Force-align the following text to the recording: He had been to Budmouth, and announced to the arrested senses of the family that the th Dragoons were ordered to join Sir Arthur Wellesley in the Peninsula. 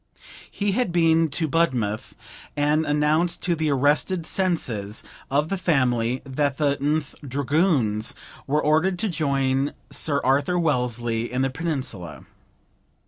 He 0.49 0.71
had 0.71 0.91
been 0.91 1.29
to 1.29 1.47
Budmouth, 1.47 2.15
and 2.57 2.87
announced 2.87 3.43
to 3.43 3.53
the 3.55 3.69
arrested 3.69 4.25
senses 4.25 5.03
of 5.29 5.49
the 5.49 5.59
family 5.59 6.23
that 6.25 6.57
the 6.57 6.75
th 6.77 7.13
Dragoons 7.21 8.15
were 8.47 8.63
ordered 8.63 8.97
to 8.97 9.09
join 9.09 9.73
Sir 9.91 10.19
Arthur 10.23 10.57
Wellesley 10.57 11.31
in 11.31 11.43
the 11.43 11.51
Peninsula. 11.51 12.25